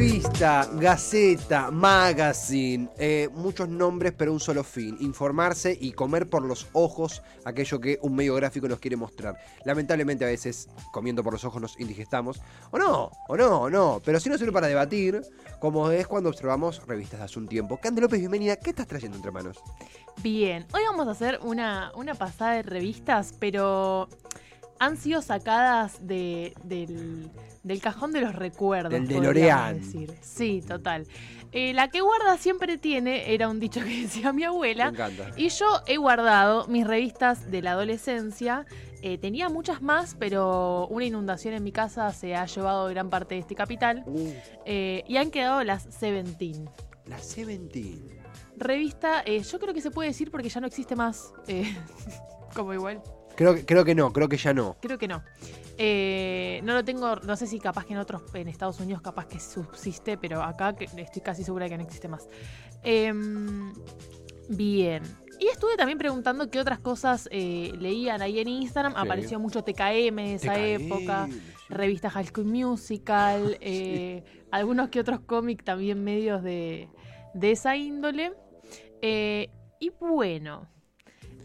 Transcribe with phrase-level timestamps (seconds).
[0.00, 6.68] Revista, Gaceta, Magazine, eh, muchos nombres pero un solo fin, informarse y comer por los
[6.72, 9.36] ojos aquello que un medio gráfico nos quiere mostrar.
[9.66, 14.00] Lamentablemente a veces comiendo por los ojos nos indigestamos, o no, o no, o no,
[14.02, 15.20] pero si no sirve para debatir,
[15.58, 17.76] como es cuando observamos revistas de hace un tiempo.
[17.76, 19.58] Cande López, bienvenida, ¿qué estás trayendo entre manos?
[20.22, 24.08] Bien, hoy vamos a hacer una, una pasada de revistas, pero
[24.80, 27.30] han sido sacadas de, del,
[27.62, 28.90] del cajón de los recuerdos.
[28.92, 29.78] Del DeLorean.
[29.80, 30.12] decir.
[30.22, 31.06] Sí, total.
[31.52, 34.88] Eh, la que guarda siempre tiene, era un dicho que decía mi Me abuela.
[34.88, 35.30] encanta.
[35.36, 38.66] Y yo he guardado mis revistas de la adolescencia.
[39.02, 43.34] Eh, tenía muchas más, pero una inundación en mi casa se ha llevado gran parte
[43.34, 44.02] de este capital.
[44.06, 44.32] Uh,
[44.66, 46.68] Eh, y han quedado las Seventeen.
[47.06, 48.02] la Seventeen.
[48.56, 51.32] Revista, yo creo que se puede decir porque ya no existe más.
[52.54, 53.02] como igual.
[53.40, 54.76] Creo, que- creo que no, creo que ya no.
[54.82, 55.22] Creo que no.
[55.78, 59.28] Eh, no lo tengo, no sé si capaz que en otros, en Estados Unidos capaz
[59.28, 62.28] que subsiste, pero acá estoy casi segura de que no existe más.
[62.82, 63.72] Em,
[64.50, 65.02] bien.
[65.38, 68.92] Y estuve también preguntando qué otras cosas eh, leían ahí en Instagram.
[68.92, 68.98] Ok.
[68.98, 71.40] Apareció mucho TKM de esa TKM, época, sí.
[71.70, 76.90] revista High School Musical, eh, algunos que otros cómics también medios de,
[77.32, 78.34] de esa índole.
[79.00, 80.68] Y bueno,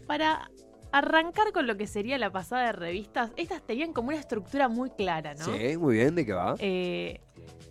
[0.06, 0.50] para
[0.92, 4.90] arrancar con lo que sería la pasada de revistas, estas tenían como una estructura muy
[4.90, 5.44] clara, ¿no?
[5.44, 6.54] Sí, muy bien, ¿de qué va?
[6.58, 7.20] Eh,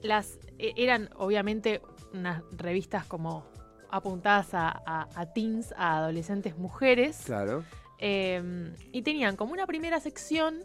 [0.03, 1.81] las eh, eran obviamente
[2.13, 3.45] unas revistas como
[3.89, 7.21] apuntadas a, a- a teens, a adolescentes mujeres.
[7.25, 7.63] Claro.
[7.99, 10.59] Eh, y tenían como una primera sección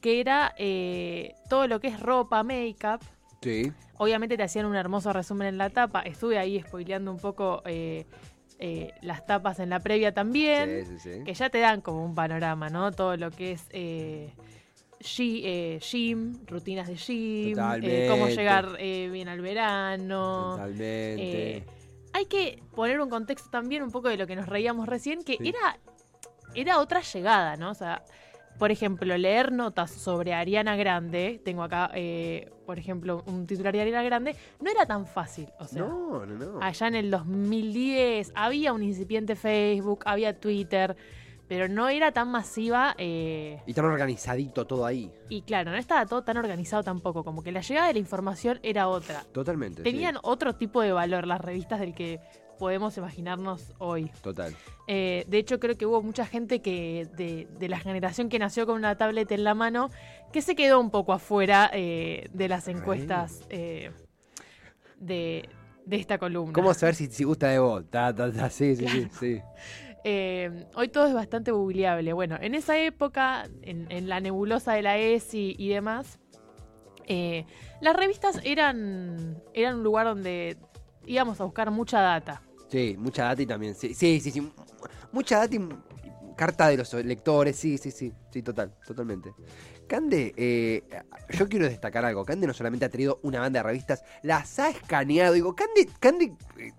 [0.00, 3.00] que era eh, todo lo que es ropa, make-up.
[3.42, 3.72] Sí.
[3.98, 6.02] Obviamente te hacían un hermoso resumen en la tapa.
[6.02, 7.62] Estuve ahí spoileando un poco
[8.58, 10.86] eh, las tapas en la previa también.
[10.86, 11.24] Sí, sí, sí.
[11.24, 12.92] Que ya te dan como un panorama, ¿no?
[12.92, 14.32] Todo lo que es eh,
[15.18, 20.52] eh, gym, rutinas de gym, eh, cómo llegar bien al verano.
[20.52, 21.64] Totalmente.
[22.12, 25.36] Hay que poner un contexto también un poco de lo que nos reíamos recién, que
[25.40, 25.78] era,
[26.54, 27.70] era otra llegada, ¿no?
[27.70, 28.02] O sea,
[28.58, 33.80] por ejemplo, leer notas sobre Ariana Grande, tengo acá, eh, por ejemplo, un titular de
[33.82, 35.48] Ariana Grande, no era tan fácil.
[35.58, 36.62] O sea, no, no, no.
[36.62, 40.96] allá en el 2010 había un incipiente Facebook, había Twitter,
[41.48, 42.94] pero no era tan masiva.
[42.98, 45.12] eh, Y tan organizadito todo ahí.
[45.28, 48.58] y claro, no estaba todo tan organizado tampoco, como que la llegada de la información
[48.62, 49.24] era otra.
[49.32, 49.82] Totalmente.
[49.82, 49.90] sí.
[49.90, 52.20] Tenían otro tipo de valor las revistas del que
[52.58, 54.10] podemos imaginarnos hoy.
[54.22, 54.54] Total.
[54.86, 58.66] Eh, de hecho, creo que hubo mucha gente que de, de la generación que nació
[58.66, 59.90] con una tablet en la mano
[60.32, 63.90] que se quedó un poco afuera eh, de las encuestas eh,
[64.98, 65.48] de,
[65.84, 66.52] de esta columna.
[66.52, 67.84] ¿Cómo saber si, si gusta de vos?
[67.90, 69.40] Ta, ta, ta, Sí, sí, sí, sí.
[70.08, 72.12] Eh, hoy todo es bastante googleable.
[72.12, 76.20] Bueno, en esa época, en, en la nebulosa de la ESI y demás,
[77.06, 77.44] eh,
[77.80, 80.58] las revistas eran, eran un lugar donde
[81.06, 82.42] íbamos a buscar mucha data.
[82.68, 83.74] Sí, mucha data y también.
[83.74, 84.30] Sí, sí, sí.
[84.30, 84.52] sí.
[85.12, 85.68] Mucha data y
[86.36, 87.56] carta de los lectores.
[87.56, 88.12] Sí, sí, sí.
[88.30, 89.32] Sí, total, totalmente.
[89.86, 90.82] Cande, eh,
[91.30, 92.24] yo quiero destacar algo.
[92.24, 95.32] Cande no solamente ha tenido una banda de revistas, las ha escaneado.
[95.34, 96.72] Digo, Cande, Cande eh,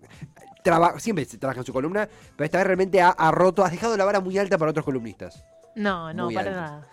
[0.64, 3.72] traba- siempre se trabaja en su columna, pero esta vez realmente ha, ha roto, has
[3.72, 5.42] dejado la vara muy alta para otros columnistas.
[5.76, 6.88] No, no, Muy para nada.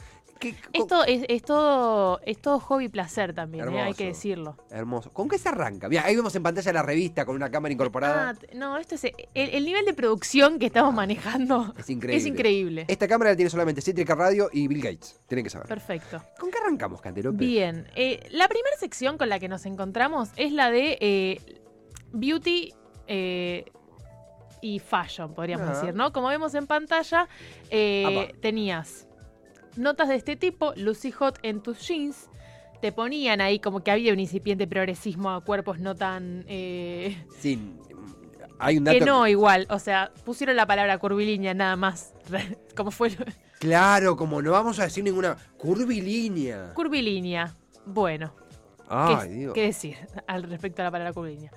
[0.52, 4.56] ¿Qué- Esto es, es todo, es todo hobby placer también, eh, hay que decirlo.
[4.70, 5.12] Hermoso.
[5.12, 5.88] ¿Con qué se arranca?
[5.88, 8.30] Mira, ahí vemos en pantalla la revista con una cámara incorporada.
[8.30, 12.16] Ah, no, esto es el, el nivel de producción que estamos manejando es increíble.
[12.18, 12.84] es increíble.
[12.88, 15.20] Esta cámara la tiene solamente Cítrica Radio y Bill Gates.
[15.26, 15.66] Tienen que saber.
[15.68, 16.22] Perfecto.
[16.38, 17.36] ¿Con qué arrancamos, Canterope?
[17.38, 21.40] Bien, eh, la primera sección con la que nos encontramos es la de eh,
[22.12, 22.72] beauty
[23.06, 23.64] eh,
[24.60, 26.12] y fashion, podríamos decir, ¿no?
[26.12, 27.28] Como vemos en pantalla,
[27.70, 29.03] eh, tenías
[29.76, 32.28] notas de este tipo, Lucy Hot en tus jeans.
[32.80, 36.44] Te ponían ahí como que había un incipiente progresismo a cuerpos no tan...
[36.48, 37.72] eh, Sí.
[38.58, 38.98] Hay un dato.
[38.98, 42.14] que no igual, o sea, pusieron la palabra curvilínea nada más.
[42.76, 43.10] como fue
[43.58, 46.72] Claro, como no vamos a decir ninguna curvilínea.
[46.74, 47.54] curvilínea.
[47.86, 48.32] Bueno,
[48.88, 49.54] Ay, ¿Qué, Dios.
[49.54, 51.50] qué decir al respecto a la palabra curvilínea?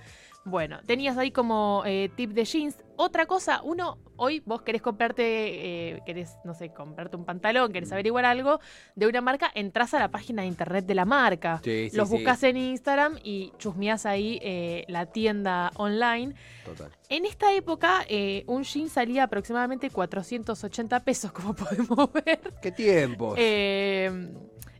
[0.48, 2.78] Bueno, tenías ahí como eh, tip de jeans.
[2.96, 7.92] Otra cosa, uno, hoy vos querés comprarte, eh, querés, no sé, comprarte un pantalón, querés
[7.92, 8.62] averiguar algo
[8.96, 11.60] de una marca, entras a la página de internet de la marca.
[11.66, 12.16] Sí, sí, Los sí.
[12.16, 16.34] buscas en Instagram y chusmeás ahí eh, la tienda online.
[16.64, 16.92] Total.
[17.10, 22.40] En esta época, eh, un jean salía aproximadamente 480 pesos, como podemos ver.
[22.62, 23.34] ¿Qué tiempo?
[23.36, 24.30] Eh,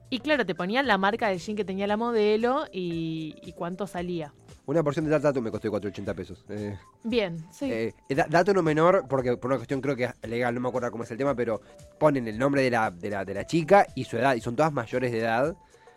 [0.10, 3.86] y claro, te ponían la marca del jean que tenía la modelo y, y cuánto
[3.86, 4.34] salía.
[4.68, 6.44] Una porción de dato me costó 480 pesos.
[6.50, 7.72] Eh, Bien, sí.
[7.72, 10.68] eh, da- dato no menor, porque por una cuestión creo que es legal, no me
[10.68, 11.62] acuerdo cómo es el tema, pero
[11.98, 14.56] ponen el nombre de la, de la, de la chica y su edad, y son
[14.58, 15.56] todas mayores de edad.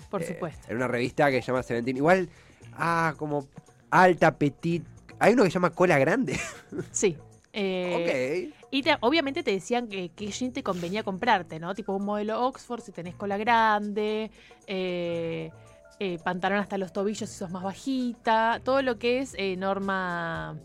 [0.09, 0.69] por Eh, supuesto.
[0.71, 1.97] En una revista que se llama Seventeen.
[1.97, 2.29] Igual,
[2.75, 3.49] ah, como
[3.91, 4.85] alta, petit.
[5.19, 6.39] Hay uno que se llama Cola Grande.
[6.93, 7.17] Sí.
[7.53, 8.67] Eh, ok.
[8.71, 11.75] Y te- obviamente te decían que qué jean te convenía comprarte, ¿no?
[11.75, 14.31] Tipo un modelo Oxford si tenés cola grande,
[14.69, 15.51] eh,
[16.01, 20.59] eh, pantalón hasta los tobillos si sos más bajita, todo lo que es eh, norma...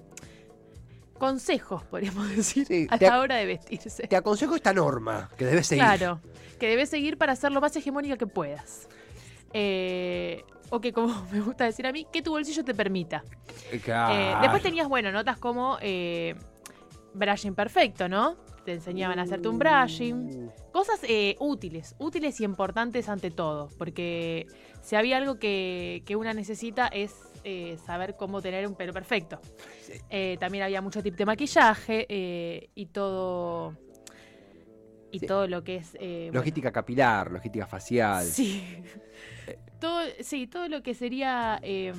[1.19, 4.07] Consejos, podríamos decir, Sí, a la hora de vestirse.
[4.07, 5.83] Te aconsejo esta norma que debes seguir.
[5.83, 6.19] Claro,
[6.59, 8.89] que debes seguir para ser lo más hegemónica que puedas.
[9.53, 13.23] Eh, o que, como me gusta decir a mí, que tu bolsillo te permita.
[13.71, 16.35] Eh, después tenías, bueno, notas como eh,
[17.13, 18.35] brushing perfecto, ¿no?
[18.65, 20.51] Te enseñaban a hacerte un brushing.
[20.75, 24.45] Cosas eh, útiles, útiles y importantes ante todo, porque
[24.81, 27.13] si había algo que, que una necesita es
[27.45, 29.39] eh, saber cómo tener un pelo perfecto.
[29.81, 29.93] Sí.
[30.09, 32.05] Eh, también había mucho tip de maquillaje
[32.75, 33.73] y todo
[35.11, 35.27] y Sí.
[35.27, 38.25] todo lo que es eh, bueno, Logística capilar, logística facial.
[38.25, 38.61] Sí.
[39.79, 41.93] Todo, sí, todo lo que sería eh,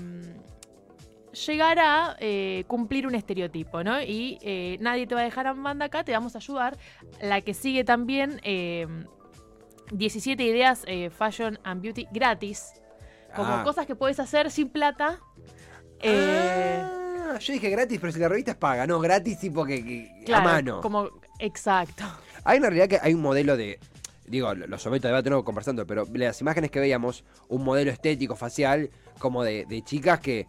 [1.47, 4.01] llegar a eh, cumplir un estereotipo, ¿no?
[4.01, 6.79] Y eh, nadie te va a dejar en banda acá, te vamos a ayudar.
[7.21, 8.87] La que sigue también, eh,
[9.93, 12.73] 17 ideas eh, fashion and beauty gratis.
[13.35, 13.63] Como Ah.
[13.65, 15.21] cosas que puedes hacer sin plata.
[16.05, 18.87] Ah, yo dije gratis, pero si la revista es paga.
[18.87, 20.81] No, gratis tipo que, que- claro, a mano.
[20.81, 22.05] Como, exacto.
[22.45, 23.79] Hay una realidad que hay un modelo de.
[24.27, 28.35] Digo, lo, someto a debate no conversando, pero las imágenes que veíamos, un modelo estético,
[28.35, 30.47] facial, como de, de chicas que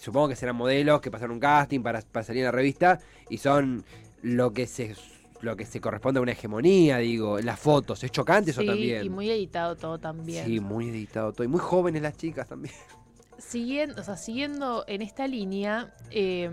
[0.00, 2.98] supongo que serán modelos, que pasaron un casting para, para salir en la revista,
[3.28, 3.84] y son
[4.22, 4.94] lo que se
[5.42, 9.04] lo que se corresponde a una hegemonía, digo, las fotos, es chocante eso también.
[9.04, 10.46] y muy editado todo también.
[10.46, 11.44] Sí, muy editado todo.
[11.44, 12.74] Y muy jóvenes las chicas también.
[13.38, 16.50] siguiendo, o sea, siguiendo en esta línea, eh,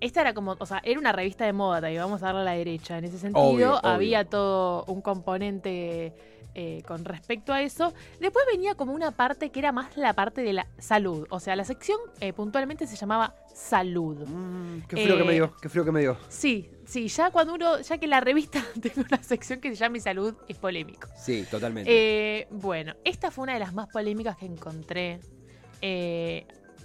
[0.00, 2.44] esta era como, o sea, era una revista de moda, y vamos a darle a
[2.44, 2.98] la derecha.
[2.98, 3.88] En ese sentido, Obvio, obvio.
[3.88, 6.14] había todo un componente
[6.54, 7.94] eh, con respecto a eso.
[8.20, 11.26] Después venía como una parte que era más la parte de la salud.
[11.30, 14.26] O sea, la sección eh, puntualmente se llamaba salud.
[14.28, 16.16] Mm, qué frío que me Eh, dio, qué frío que me dio.
[16.28, 20.00] Sí, sí, ya cuando uno, ya que la revista tenga una sección que se llame
[20.00, 21.08] salud, es polémico.
[21.16, 22.46] Sí, totalmente.
[22.50, 25.20] Bueno, esta fue una de las más polémicas que encontré.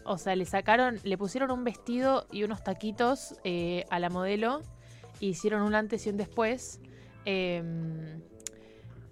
[0.05, 3.35] O sea, le sacaron, le pusieron un vestido y unos taquitos
[3.89, 4.61] a la modelo.
[5.19, 6.79] e hicieron un antes y un después.
[7.25, 7.61] Eh,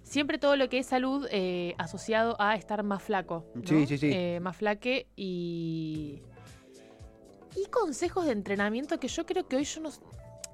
[0.06, 3.44] siempre todo lo que es salud eh, asociado a estar más flaco.
[3.54, 3.62] ¿no?
[3.66, 4.10] Sí, sí, sí.
[4.12, 6.22] Eh, más flaque y.
[7.56, 9.90] Y consejos de entrenamiento que yo creo que hoy yo no.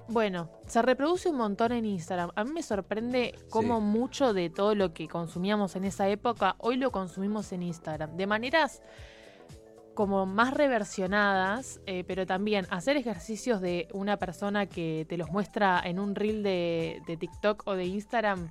[0.09, 2.31] Bueno, se reproduce un montón en Instagram.
[2.35, 3.85] A mí me sorprende cómo Sí.
[3.85, 8.17] mucho de todo lo que consumíamos en esa época, hoy lo consumimos en Instagram.
[8.17, 8.83] De maneras
[9.95, 15.81] como más reversionadas, eh, pero también hacer ejercicios de una persona que te los muestra
[15.85, 18.49] en un reel de, de TikTok o de Instagram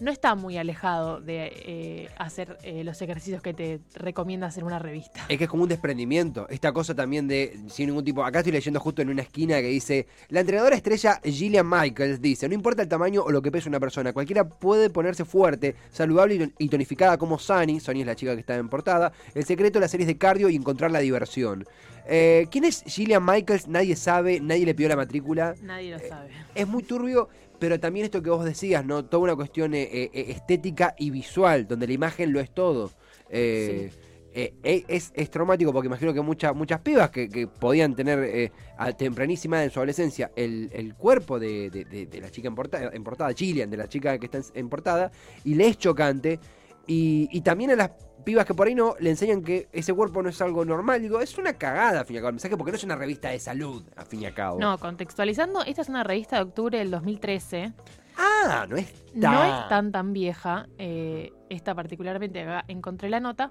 [0.00, 4.78] no está muy alejado de eh, hacer eh, los ejercicios que te recomienda hacer una
[4.78, 5.20] revista.
[5.28, 6.48] Es que es como un desprendimiento.
[6.48, 8.24] Esta cosa también de, sin ningún tipo.
[8.24, 12.48] Acá estoy leyendo justo en una esquina que dice: La entrenadora estrella Gillian Michaels dice:
[12.48, 16.34] No importa el tamaño o lo que pese una persona, cualquiera puede ponerse fuerte, saludable
[16.34, 17.80] y ton- y tonificada como Sunny.
[17.80, 19.12] Sunny es la chica que está en portada.
[19.34, 21.66] El secreto de las series de cardio y encontrar la diversión.
[22.06, 23.68] Eh, ¿Quién es Gillian Michaels?
[23.68, 25.54] Nadie sabe, nadie le pidió la matrícula.
[25.62, 26.30] Nadie lo sabe.
[26.54, 27.28] Es muy turbio,
[27.60, 29.04] pero también esto que vos decías, ¿no?
[29.04, 32.90] Toda una cuestión eh, eh, estética y visual, donde la imagen lo es todo.
[33.28, 33.90] Eh,
[34.32, 38.20] eh, eh, es, es traumático porque imagino que muchas muchas pibas que, que podían tener
[38.20, 42.46] eh, a tempranísima en su adolescencia el, el cuerpo de, de- de- de la chica
[42.48, 45.10] en portada, en portada, Gillian, de la chica que está en, en portada,
[45.44, 46.38] y le es chocante.
[46.86, 47.90] Y, y también a las
[48.24, 51.00] pibas que por ahí no le enseñan que ese cuerpo no es algo normal.
[51.02, 52.96] Digo, es una cagada, al fin y al cabo, el mensaje, porque no es una
[52.96, 54.58] revista de salud, al fin y al cabo.
[54.58, 57.72] No, contextualizando, esta es una revista de octubre del 2013.
[58.16, 63.20] Ah, no es No tan- es tan tan vieja, eh, esta particularmente, acá encontré la
[63.20, 63.50] nota.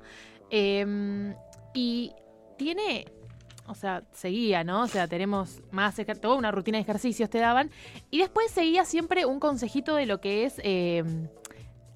[0.51, 1.33] eh,
[1.73, 2.11] y
[2.57, 3.05] tiene,
[3.67, 4.81] o sea, seguía, ¿no?
[4.83, 7.69] O sea, tenemos más, toda una rutina de ejercicios te daban.
[8.09, 11.03] Y después seguía siempre un consejito de lo que es eh,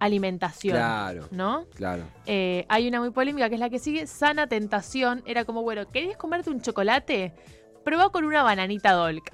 [0.04, 1.66] alimentación, Claro, ¿no?
[1.76, 2.04] claro.
[2.26, 5.24] Eh, hay una muy polémica que es la que sigue, sana tentación.
[5.26, 7.34] Era como, bueno, ¿querías comerte un chocolate?
[7.84, 9.34] Prueba con una bananita dolca.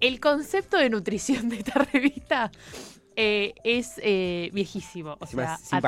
[0.00, 2.50] El concepto de nutrición de esta revista
[3.16, 5.12] eh, es eh, viejísimo.
[5.20, 5.78] O Encima sea,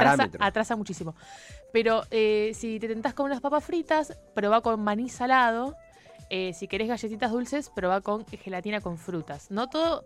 [0.40, 1.16] atrasa, muchísimo.
[1.72, 5.74] Pero si te tentás con unas papas fritas, prueba con maní salado.
[6.52, 9.50] Si querés galletitas dulces, prueba con gelatina con frutas.
[9.50, 10.04] No todo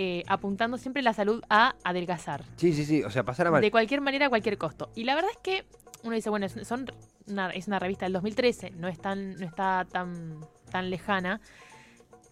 [0.00, 2.44] eh, apuntando siempre la salud a adelgazar.
[2.54, 3.02] Sí, sí, sí.
[3.02, 3.60] O sea, pasar a mal.
[3.60, 4.90] De cualquier manera, a cualquier costo.
[4.94, 5.64] Y la verdad es que
[6.04, 6.86] uno dice, bueno, es- son
[7.26, 10.38] una, es una revista del 2013, no, es tan, no está tan,
[10.70, 11.40] tan lejana.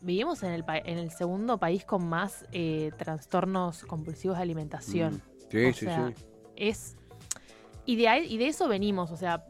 [0.01, 5.15] Vivimos en el, en el segundo país con más eh, trastornos compulsivos de alimentación.
[5.15, 5.21] Mm.
[5.51, 6.25] Sí, O sí, sea, sí.
[6.55, 6.97] Es.
[7.85, 9.45] Y de, ahí- y de eso venimos, o sea.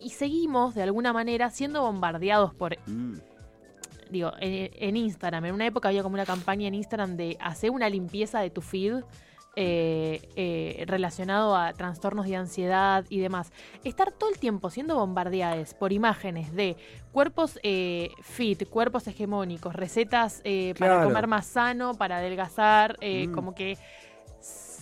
[0.00, 2.76] Y seguimos, de alguna manera, siendo bombardeados por.
[2.88, 3.18] Mm.
[4.10, 5.44] Digo, en, en Instagram.
[5.46, 8.60] En una época había como una campaña en Instagram de hacer una limpieza de tu
[8.62, 9.02] feed.
[9.58, 13.50] eh, eh, relacionado a trastornos de ansiedad y demás.
[13.84, 16.76] Estar todo el tiempo siendo bombardeados por imágenes de
[17.10, 20.42] cuerpos eh, fit, cuerpos hegemónicos, recetas
[20.78, 23.32] para comer más sano, para adelgazar, Mm.
[23.32, 23.78] como que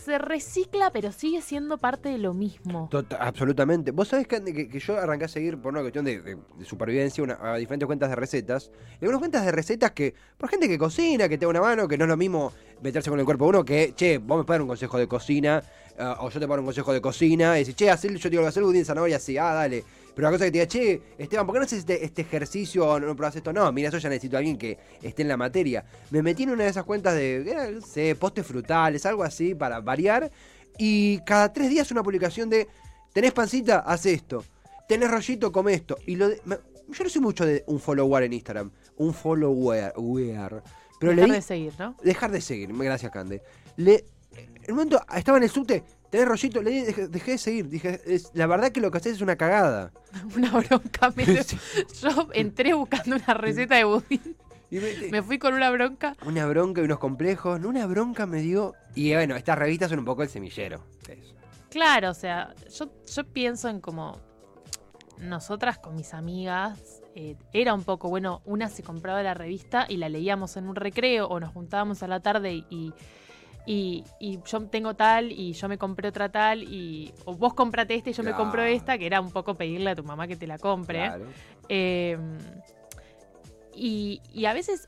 [0.04, 2.88] se recicla, pero sigue siendo parte de lo mismo.
[3.18, 3.90] Absolutamente.
[3.90, 7.86] Vos sabés que, yo arranqué a seguir por una cuestión de, supervivencia una- a diferentes
[7.86, 8.70] cuentas de recetas.
[9.00, 11.88] Y algunas cuentas de recetas que, por gente que cocina, que te da una mano,
[11.88, 14.44] que no es lo mismo meterse con el cuerpo de uno que, che, vos me
[14.44, 15.62] puedes dar un consejo de cocina,
[15.98, 18.20] ah, o yo te puedo dar un consejo de cocina, y decís, che, hacé, yo
[18.20, 19.84] te digo hacer budín zanahoria así, ah, dale.
[20.14, 22.86] Pero la cosa que te diga, che, Esteban, ¿por qué no haces este, este ejercicio
[22.88, 23.52] o no probás esto?
[23.52, 25.84] No, mira, eso ya necesito a alguien que esté en la materia.
[26.10, 29.54] Me metí en una de esas cuentas de, eh, no sé, postes frutales, algo así,
[29.54, 30.30] para variar.
[30.78, 32.68] Y cada tres días una publicación de,
[33.12, 33.80] ¿tenés pancita?
[33.80, 34.44] Haz esto.
[34.88, 35.50] ¿Tenés rollito?
[35.50, 35.96] Come esto.
[36.06, 38.70] Y lo de- me- yo no soy mucho de un follower en Instagram.
[38.96, 39.92] Un follower.
[39.96, 40.62] wear.
[41.00, 41.96] Pero Dejar leí, de seguir, ¿no?
[42.04, 42.72] dejar de seguir.
[42.72, 43.42] Gracias, Cande.
[43.76, 44.04] Le,
[44.36, 45.82] en un momento estaba en el subte,
[46.14, 47.68] tenés rollito, le dejé, dejé de seguir.
[47.68, 49.90] Dije, es- la verdad que lo que haces es una cagada.
[50.36, 51.12] Una bronca.
[51.16, 54.36] me- Yo entré buscando una receta de budín.
[54.70, 56.16] Y me- Me fui con una bronca.
[56.24, 57.60] Una bronca y unos complejos.
[57.60, 58.74] No, una bronca me dio.
[58.94, 60.84] Y bueno, estas revistas son un poco el semillero.
[61.08, 61.34] eso.
[61.70, 64.20] Claro, o sea, yo, yo pienso en como
[65.18, 69.96] nosotras con mis amigas, eh, era un poco, bueno, una se compraba la revista y
[69.96, 72.92] la leíamos en un recreo o nos juntábamos a la tarde y, y,
[73.66, 74.04] y
[74.46, 78.12] yo tengo tal y yo me compré otra tal y o vos comprate esta y
[78.12, 80.58] yo me compro esta, que era un poco pedirle a tu mamá que te la
[80.58, 80.98] compre.
[81.06, 81.24] Claro.
[81.68, 82.18] Eh,
[83.74, 84.86] y, y a veces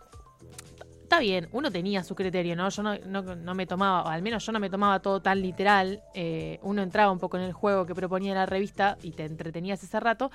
[1.02, 2.68] está bien, uno tenía su criterio, ¿no?
[2.68, 5.40] Yo no, no- no me tomaba, o al menos yo no me tomaba todo tan
[5.40, 6.02] literal.
[6.14, 9.82] eh, uno entraba un poco en el juego que proponía la revista y te entretenías
[9.82, 10.30] ese rato,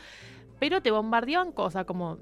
[0.60, 2.18] pero te bombardeaban cosas como.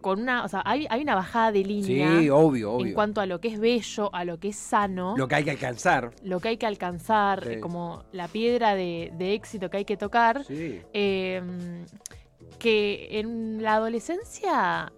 [0.00, 0.44] Con una.
[0.44, 2.86] O sea, hay, hay una bajada de línea Sí, obvio, obvio.
[2.86, 5.44] en cuanto a lo que es bello, a lo que es sano Lo que hay
[5.44, 6.12] que alcanzar.
[6.22, 7.52] lo que hay que alcanzar, Sí.
[7.54, 10.80] eh, como la piedra de, de éxito que hay que tocar, Sí.
[10.92, 11.42] eh,
[12.58, 14.92] que en la adolescencia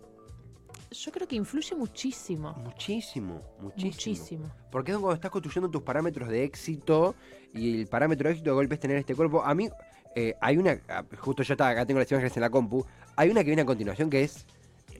[0.91, 2.53] yo creo que influye muchísimo.
[2.55, 3.91] Muchísimo, muchísimo.
[3.93, 4.51] Muchísimo.
[4.73, 7.15] Porque es cuando estás construyendo tus parámetros de éxito
[7.55, 9.43] y el parámetro de éxito de golpe es tener este cuerpo.
[9.45, 9.69] A mí,
[10.17, 13.31] eh, hay una, ah, justo yo estaba acá, tengo las imágenes en la compu, hay
[13.31, 14.47] una que viene a continuación que es,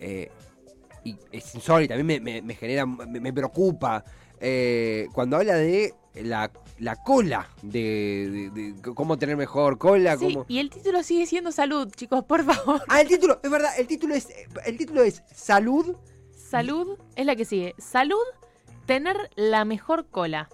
[0.01, 0.31] eh,
[1.05, 4.05] y es insólita, a mí me, me- me genera, me, me preocupa,
[4.41, 10.33] eh, cuando habla de la, la cola, de, de- de cómo tener mejor cola, Sí,
[10.35, 10.45] cómo...
[10.49, 12.83] y el título sigue siendo salud, chicos, por favor.
[12.89, 14.29] Ah, el título, es verdad, el título es,
[14.67, 15.97] el título es Salud.
[16.37, 17.75] Salud es la que sigue.
[17.79, 18.19] Salud,
[18.87, 20.49] tener la mejor cola.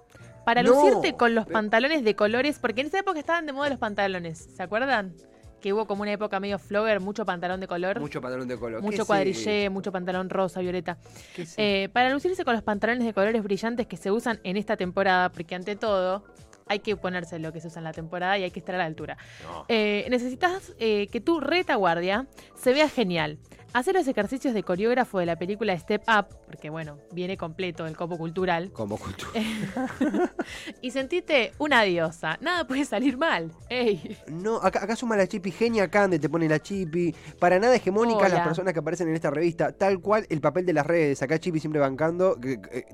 [0.44, 3.68] Para No, lucirte con los pantalones de colores, porque en esa época estaban de moda
[3.70, 5.14] los pantalones, ¿se acuerdan?
[5.60, 7.98] Que hubo como una época medio flogger, mucho pantalón de color.
[7.98, 8.80] Mucho pantalón de color.
[8.80, 10.98] ¿Qué mucho cuadrillé, mucho pantalón rosa, violeta.
[11.34, 14.56] ¿Qué es Eh, para lucirse con los pantalones de colores brillantes que se usan en
[14.56, 16.24] esta temporada, porque ante todo
[16.66, 18.78] hay que ponerse lo que se usa en la temporada y hay que estar a
[18.78, 19.16] la altura.
[19.44, 19.64] No.
[19.68, 23.38] Eh, necesitas eh, que tu retaguardia se vea genial.
[23.72, 27.94] Hacer los ejercicios de coreógrafo de la película Step Up, porque bueno, viene completo el
[27.94, 29.32] copo cultural, Como cultura.
[30.80, 32.38] y sentite una diosa.
[32.40, 33.52] Nada puede salir mal.
[33.68, 34.16] ¡Ey!
[34.28, 37.14] No, acá, acá suma la chipi genia Cande, te pone la chipi.
[37.38, 39.72] Para nada hegemónicas las personas que aparecen en esta revista.
[39.72, 41.20] Tal cual el papel de las redes.
[41.20, 42.38] Acá chipi siempre bancando.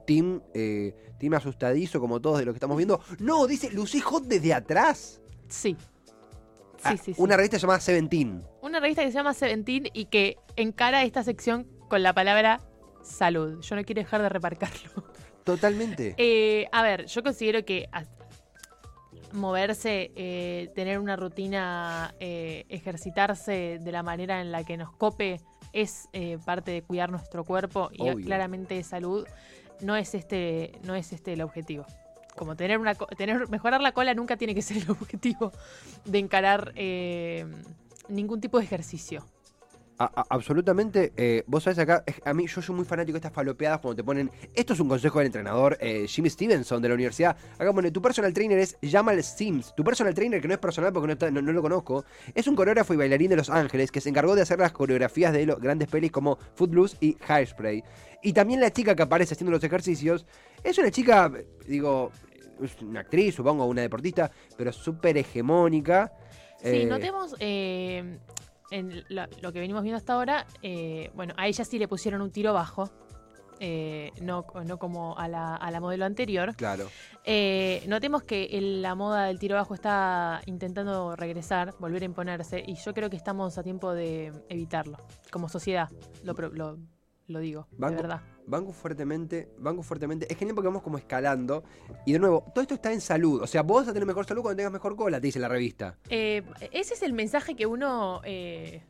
[0.04, 3.00] team, eh, team asustadizo, como todos de lo que estamos viendo.
[3.20, 5.20] No, dice Lucy Hot desde atrás.
[5.48, 5.76] Sí.
[5.78, 7.22] Sí, Ah, sí, sí.
[7.22, 8.42] Una revista llamada Seventeen.
[8.60, 12.60] Una revista que se llama Seventeen y que encara esta sección con la palabra
[13.04, 13.60] salud.
[13.60, 15.04] Yo no quiero dejar de remarcarlo.
[15.44, 16.14] Totalmente.
[16.18, 17.88] Eh, a ver, yo considero que
[19.32, 25.40] moverse, eh, tener una rutina, eh, ejercitarse de la manera en la que nos cope
[25.72, 26.08] es
[26.44, 28.26] parte de cuidar nuestro cuerpo y Obvio.
[28.26, 29.26] claramente de salud
[29.80, 31.86] no es este no es este el objetivo.
[32.36, 35.52] Como tener una tener mejorar la cola nunca tiene que ser el objetivo
[36.04, 37.46] de encarar eh,
[38.08, 39.24] ningún tipo de ejercicio.
[39.98, 41.12] A- a- absolutamente.
[41.16, 44.04] eh, vos sabés acá, a mí yo soy muy fanático de estas falopeadas cuando te
[44.04, 44.30] ponen.
[44.54, 47.36] Esto es un consejo del entrenador eh, Jimmy Stevenson de la universidad.
[47.58, 49.74] Acá pone: tu personal trainer es Jamal Sims.
[49.76, 52.46] Tu personal trainer, que no es personal porque no, está- no- no lo conozco, es
[52.48, 55.46] un coreógrafo y bailarín de Los Ángeles que se encargó de hacer las coreografías de
[55.46, 57.84] los grandes pelis como Footloose y Hairspray.
[58.22, 60.26] Y también la chica que aparece haciendo los ejercicios
[60.64, 61.30] es una chica,
[61.68, 62.10] digo,
[62.62, 66.12] es una actriz, supongo, una deportista, pero súper hegemónica.
[66.62, 68.18] Sí, Eh, notemos eh,
[68.72, 72.20] en lo, lo que venimos viendo hasta ahora, eh, bueno, a ella sí le pusieron
[72.22, 72.90] un tiro bajo,
[73.60, 76.56] eh, no, no como a la, a la modelo anterior.
[76.56, 76.88] Claro.
[77.24, 82.62] Eh, notemos que el- la moda del tiro bajo está intentando regresar, volver a imponerse,
[82.66, 84.96] y yo creo que estamos a tiempo de evitarlo,
[85.30, 85.88] como sociedad,
[86.24, 86.78] lo, lo,
[87.28, 88.22] lo digo, Banco- de verdad.
[88.44, 90.26] Banco fuertemente, banco fuertemente.
[90.30, 91.62] Es genial porque vamos como escalando.
[92.04, 93.40] Y de nuevo, todo esto está en salud.
[93.40, 95.48] O sea, vos vas a tener mejor salud cuando tengas mejor cola, te dice la
[95.48, 95.96] revista.
[96.10, 98.82] Eh, ese es el mensaje que uno eh,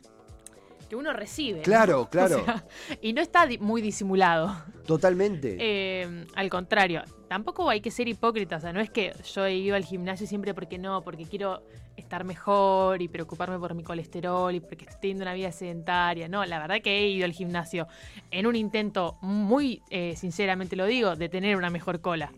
[0.92, 1.60] que uno recibe.
[1.60, 1.64] ¿no?
[1.64, 2.42] Claro, claro.
[2.42, 2.66] O sea,
[3.00, 4.54] y no está muy disimulado.
[4.86, 5.56] Totalmente.
[5.72, 8.56] Eh, al contrario, tampoco hay que ser hipócrita.
[8.56, 11.62] O sea, no es que yo he ido al gimnasio siempre porque no, porque quiero
[11.96, 16.28] estar mejor y preocuparme por mi colesterol y porque estoy teniendo una vida sedentaria.
[16.28, 17.86] No, la verdad que he ido al gimnasio
[18.30, 22.32] en un intento muy, eh, sinceramente lo digo, de tener una mejor cola.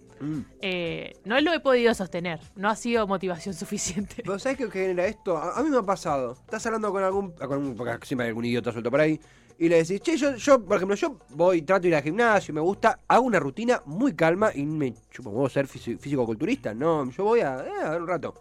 [0.60, 2.40] Eh, no lo he podido sostener.
[2.56, 4.16] No ha sido motivación suficiente.
[4.24, 5.36] Pero ¿sabes qué genera esto?
[5.36, 6.32] A, a mí me ha pasado.
[6.32, 9.20] Estás hablando con algún, con porque siempre hay algún idiota suelto por ahí.
[9.58, 12.52] Y le decís, che, yo, yo, por ejemplo, yo voy, trato de ir al gimnasio,
[12.52, 16.74] me gusta, hago una rutina muy calma y me chupo ser físico-culturista.
[16.74, 18.34] No, yo voy a, eh, a ver un rato.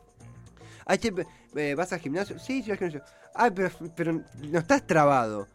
[0.86, 1.14] Ay, che,
[1.56, 2.40] eh, ¿vas al gimnasio?
[2.40, 3.04] Sí, sí, al gimnasio.
[3.36, 5.48] Ay, pero, pero no estás trabado.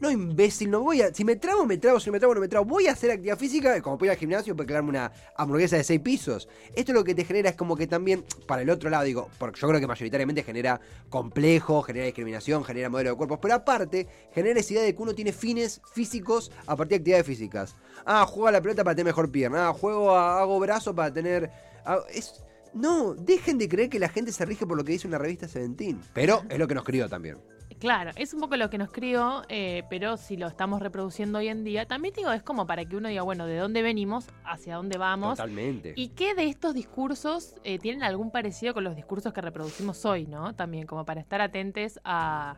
[0.00, 1.14] No, imbécil, no voy a.
[1.14, 2.64] Si me trabo, me trabo, si no me trabo, no me trabo.
[2.64, 6.00] Voy a hacer actividad física, como voy al gimnasio, para crearme una hamburguesa de seis
[6.00, 6.48] pisos.
[6.74, 9.60] Esto lo que te genera es como que también, para el otro lado, digo, porque
[9.60, 14.60] yo creo que mayoritariamente genera complejo, genera discriminación, genera modelo de cuerpos, pero aparte, genera
[14.60, 17.76] esa idea de que uno tiene fines físicos a partir de actividades físicas.
[18.04, 19.68] Ah, juego a la pelota para tener mejor pierna.
[19.68, 21.50] Ah, juego a, hago brazo para tener.
[21.84, 22.42] ah, es.
[22.74, 25.46] No, dejen de creer que la gente se rige por lo que dice una revista
[25.46, 26.00] Seventeen.
[26.12, 27.38] Pero es lo que nos crió también.
[27.84, 31.48] Claro, es un poco lo que nos crió, eh, pero si lo estamos reproduciendo hoy
[31.48, 34.26] en día, también digo, es como para que uno diga, bueno, ¿de dónde venimos?
[34.42, 35.36] ¿Hacia dónde vamos?
[35.36, 35.92] Totalmente.
[35.94, 40.26] ¿Y qué de estos discursos eh, tienen algún parecido con los discursos que reproducimos hoy,
[40.26, 40.54] ¿no?
[40.54, 42.56] También como para estar atentes a,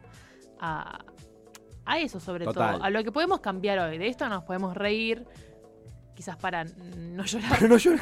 [0.61, 1.04] a,
[1.85, 2.75] a eso sobre Total.
[2.76, 3.99] todo, a lo que podemos cambiar hoy.
[3.99, 5.26] De esto nos podemos reír,
[6.16, 7.52] quizás para no llorar.
[7.61, 7.92] Pero no, yo,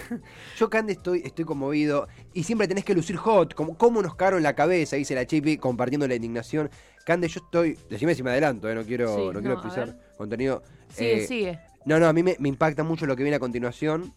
[0.56, 2.08] yo Cande, estoy, estoy conmovido.
[2.32, 3.52] Y siempre tenés que lucir hot.
[3.52, 4.96] Como, ¿Cómo nos cagaron la cabeza?
[4.96, 6.70] Dice la Chipi, compartiendo la indignación.
[7.04, 7.78] Cande, yo estoy.
[7.90, 10.62] Decime si me adelanto, eh, no quiero, Sí, no no, quiero pisar contenido.
[10.88, 11.60] Sigue, Eh, sigue.
[11.84, 14.14] No, no, a mí me, me impacta mucho lo que viene a continuación.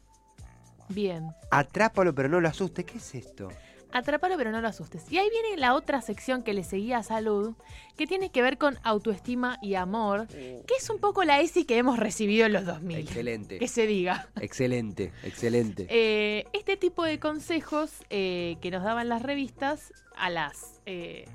[0.90, 1.28] Bien.
[1.52, 2.86] Atrápalo, pero no lo asustes.
[2.86, 3.50] ¿Qué es esto?
[3.92, 5.12] Atrápalo pero no lo asustes.
[5.12, 7.56] Y ahí viene la otra sección que le seguía a salud,
[7.98, 11.78] que tiene que ver con autoestima y amor, que es un poco la ESI que
[11.78, 12.98] hemos recibido en los 2000.
[12.98, 13.60] Excelente.
[13.60, 14.28] Que se diga.
[14.40, 15.88] Excelente, excelente.
[16.00, 21.26] Eh, este tipo de consejos eh, que nos daban las revistas a las, eh,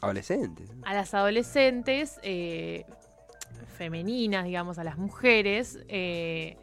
[0.00, 0.64] Adolescente.
[0.84, 2.18] a las adolescentes
[3.78, 6.56] femeninas, digamos, a las mujeres, eh,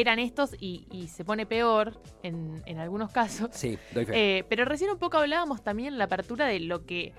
[0.00, 3.50] eran estos y, y se pone peor en, en algunos casos.
[3.52, 4.38] Sí, doy fe.
[4.38, 7.12] Eh, pero recién un poco hablábamos también en la apertura de lo que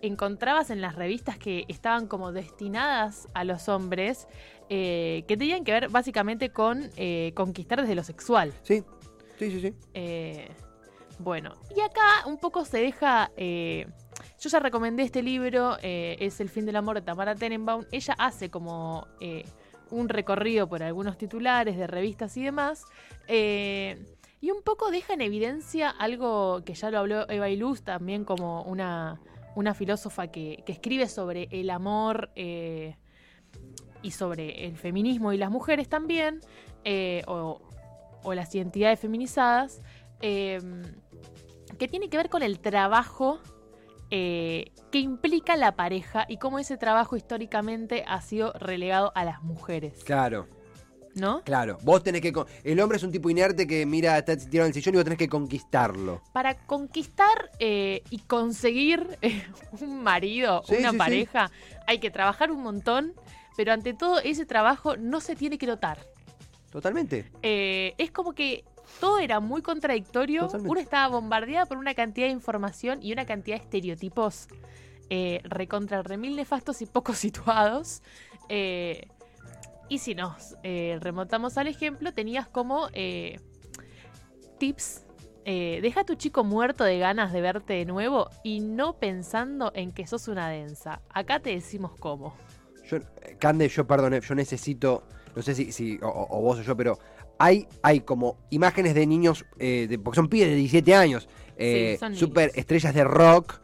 [0.00, 4.26] encontrabas en las revistas que estaban como destinadas a los hombres,
[4.68, 8.52] eh, que tenían que ver básicamente con eh, conquistar desde lo sexual.
[8.62, 8.82] sí,
[9.38, 9.74] sí, sí, sí.
[9.94, 10.48] Eh,
[11.18, 13.30] bueno, y acá un poco se deja...
[13.36, 17.84] yo ya recomendé este libro, es El fin del amor de Tamara Tenenbaum.
[17.92, 19.06] Ella hace como
[19.92, 22.84] un recorrido por algunos titulares de revistas y demás.
[23.28, 24.04] eh,
[24.40, 28.62] y un poco deja en evidencia algo que ya lo habló Eva Iluz, también como
[28.62, 29.20] una,
[29.54, 32.96] una filósofa que, que escribe sobre el amor eh,
[34.02, 36.40] y sobre el feminismo y las mujeres también,
[36.82, 37.62] eh, o,
[38.24, 39.80] o las identidades feminizadas,
[40.20, 43.38] que tiene que ver con el trabajo
[44.14, 49.42] eh, que implica la pareja y cómo ese trabajo históricamente ha sido relegado a las
[49.42, 50.46] mujeres, Claro,
[51.14, 51.40] ¿no?
[51.44, 51.78] claro.
[51.82, 52.30] Vos tenés que.
[52.62, 55.04] El hombre es un tipo inerte que mira, está tirado en el sillón y vos
[55.04, 56.20] tenés que conquistarlo.
[56.34, 59.42] Para conquistar eh, y conseguir eh,
[59.80, 60.98] un marido, Sí, una sí, sí.
[60.98, 61.50] pareja,
[61.86, 63.14] hay que trabajar un montón,
[63.56, 65.98] pero ante todo ese trabajo no se tiene que notar.
[66.70, 67.30] Totalmente.
[67.42, 68.64] Eh, es como que
[69.00, 70.42] todo era muy contradictorio.
[70.42, 70.70] Totalmente.
[70.70, 74.48] Uno estaba bombardeada por una cantidad de información y una cantidad de estereotipos
[75.10, 78.02] eh, recontra remil nefastos y poco situados.
[78.48, 79.08] Eh,
[79.88, 83.38] y si nos eh, remontamos al ejemplo, tenías como eh,
[84.58, 85.04] tips.
[85.44, 89.72] eh, deja a tu chico muerto de ganas de verte de nuevo y no pensando
[89.74, 91.02] en que sos una densa.
[91.10, 92.34] Acá te decimos cómo.
[92.88, 92.98] Yo,
[93.38, 95.02] Cande, yo perdone, yo necesito,
[95.34, 96.98] no sé si, si o, vos o yo, pero
[97.38, 101.98] hay, hay como imágenes de niños, eh, de- porque son pibes de 17 años, eh,
[102.14, 103.60] super estrellas de rock,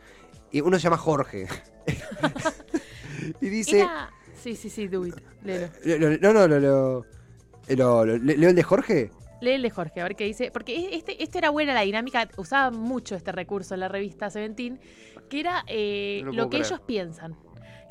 [0.50, 1.46] y uno se llama Jorge.
[3.40, 3.80] y dice...
[3.80, 4.10] Era-
[4.42, 5.16] Sí, sí, sí, do it.
[5.42, 5.68] léelo.
[5.84, 7.04] Lo- lo- No, no, lo, lo,
[7.68, 9.10] lo- lo- ¿Leo el de Jorge?
[9.40, 10.50] Léele, Jorge, a ver qué dice.
[10.52, 14.30] Porque e- este, este era buena la dinámica, usaba mucho este recurso en la revista
[14.30, 14.78] Seventeen,
[15.28, 16.66] que era eh, No lo que creer.
[16.66, 17.36] ellos piensan.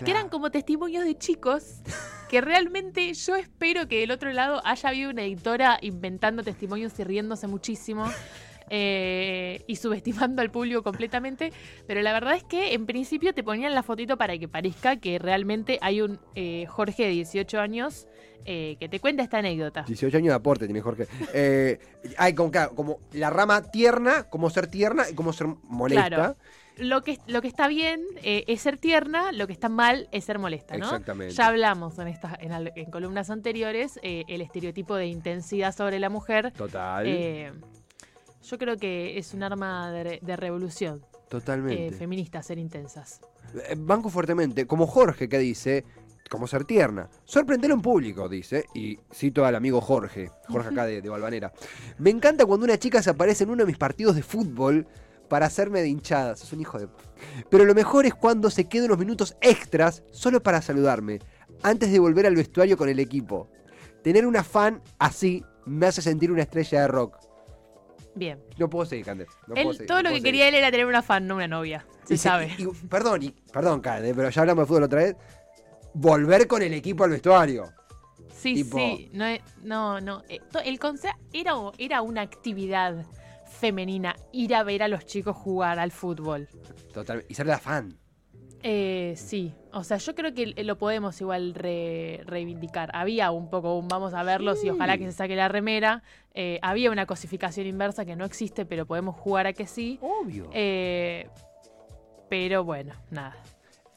[0.03, 1.81] Que eran como testimonios de chicos
[2.29, 7.03] que realmente yo espero que del otro lado haya habido una editora inventando testimonios y
[7.03, 8.05] riéndose muchísimo.
[8.69, 11.53] eh, y subestimando al público completamente,
[11.87, 15.19] pero la verdad es que en principio te ponían la fotito para que parezca que
[15.19, 18.07] realmente hay un eh, Jorge de 18 años
[18.45, 19.83] eh, que te cuenta esta anécdota.
[19.87, 21.07] 18 años de aporte tiene Jorge.
[21.33, 21.79] Eh,
[22.17, 26.07] hay como, como la rama tierna, como ser tierna y como ser molesta.
[26.07, 26.35] Claro.
[26.79, 30.25] Lo que, lo que está bien eh, es ser tierna, lo que está mal es
[30.25, 30.85] ser molesta, ¿no?
[30.85, 31.33] Exactamente.
[31.33, 36.51] Ya hablamos en, estas, en, columnas anteriores eh, el estereotipo de intensidad sobre la mujer.
[36.53, 37.05] Total.
[37.07, 37.51] Eh,
[38.43, 41.97] yo creo que es un arma de, re- de revolución totalmente.
[41.97, 43.21] feminista ser intensas.
[43.77, 45.83] Banco fuertemente, como Jorge que dice,
[46.29, 47.09] como ser tierna.
[47.25, 51.51] Sorprender en público, dice, y cito al amigo Jorge, Jorge acá de, de Valvanera.
[51.97, 54.85] Me encanta cuando una chica se aparece en uno de mis partidos de fútbol
[55.29, 56.41] para hacerme de hinchadas.
[56.43, 56.87] Es un hijo de...
[57.49, 61.19] Pero lo mejor es cuando se queda unos minutos extras solo para saludarme,
[61.63, 63.49] antes de volver al vestuario con el equipo.
[64.03, 67.17] Tener una fan así me hace sentir una estrella de rock.
[68.15, 68.41] Bien.
[68.57, 69.25] No puedo seguir, Cande.
[69.47, 70.25] No puedo Él, seguir, todo no lo que seguir.
[70.25, 71.85] quería él era tener una fan, no una novia.
[72.05, 72.55] Se Y sabe.
[72.57, 75.15] y- perdón, y, perdón, Cande, pero ya hablamos de fútbol otra vez.
[75.93, 77.65] Volver con el equipo al vestuario.
[78.33, 79.25] Sí, Tipo- sí, no,
[79.63, 80.23] no, no.
[80.29, 83.03] eh, El concepto era, era una actividad
[83.57, 86.47] femenina ir a ver a los chicos jugar al fútbol.
[86.93, 87.97] Total, y ser la fan.
[88.63, 92.89] Eh, sí, o sea, yo creo que lo podemos igual re- reivindicar.
[92.93, 96.01] Había un poco un vamos a verlos y ojalá que se saque la remera.
[96.33, 99.99] Eh, había una cosificación inversa que no existe, pero podemos jugar a que sí.
[100.01, 100.49] Obvio.
[100.53, 101.27] Eh,
[102.29, 103.35] pero bueno, nada.